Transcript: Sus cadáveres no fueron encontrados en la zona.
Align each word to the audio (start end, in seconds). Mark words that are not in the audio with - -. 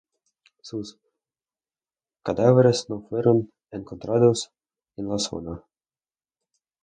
Sus 0.63 0.97
cadáveres 2.23 2.89
no 2.89 3.01
fueron 3.03 3.53
encontrados 3.71 4.51
en 4.97 5.09
la 5.09 5.19
zona. 5.19 5.63